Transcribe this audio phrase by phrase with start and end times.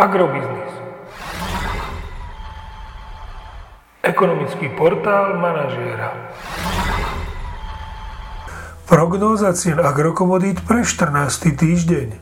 [0.00, 0.72] Agrobiznis.
[4.00, 6.16] Ekonomický portál manažéra.
[8.88, 11.52] Prognóza cien agrokomodít pre 14.
[11.52, 12.16] týždeň.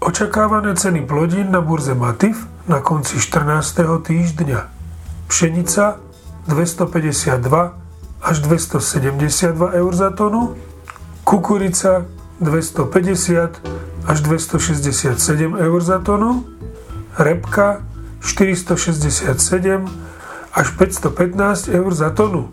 [0.00, 4.08] Očakávané ceny plodín na burze Matif na konci 14.
[4.08, 4.72] týždňa.
[5.28, 6.00] Pšenica
[6.48, 10.56] 252 až 272 eur za tonu,
[11.28, 12.08] kukurica
[12.40, 13.60] 250
[14.08, 16.51] až 267 eur za tonu,
[17.18, 17.82] repka
[18.20, 19.90] 467
[20.52, 22.48] až 515 eur za tonu.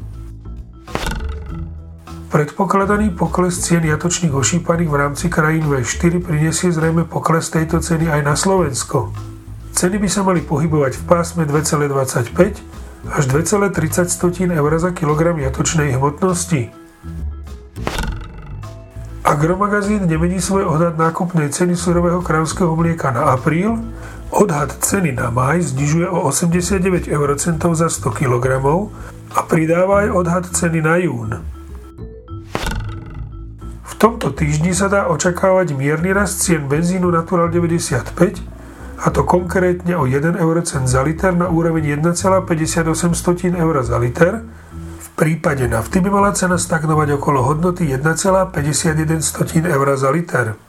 [2.30, 8.22] Predpokladaný pokles cien jatočných ošípaných v rámci krajín V4 prinesie zrejme pokles tejto ceny aj
[8.22, 9.10] na Slovensko.
[9.74, 16.70] Ceny by sa mali pohybovať v pásme 2,25 až 2,30 eur za kilogram jatočnej hmotnosti.
[19.26, 23.78] Agromagazín nemení svoj odhad nákupnej ceny surového kravského mlieka na apríl,
[24.32, 28.46] odhad ceny na maj znižuje o 89 eurocentov za 100 kg
[29.36, 31.42] a pridáva aj odhad ceny na jún.
[33.84, 38.40] V tomto týždni sa dá očakávať mierny rast cien benzínu Natural 95,
[39.00, 44.44] a to konkrétne o 1 eurocent za liter na úroveň 1,58 eur za liter.
[45.00, 50.69] V prípade nafty by mala cena stagnovať okolo hodnoty 1,51 eur za liter.